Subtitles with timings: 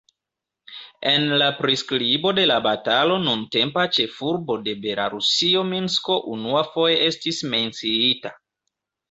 [1.09, 8.35] En la priskribo de la batalo nuntempa ĉefurbo de Belarusio Minsko unuafoje estis menciita.